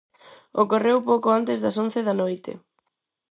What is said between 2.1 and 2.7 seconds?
noite.